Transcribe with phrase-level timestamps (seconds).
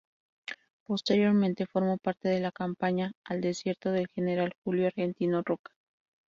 [0.83, 5.73] Posteriormente formó parte de la Campaña al Desierto del general Julio Argentino Roca.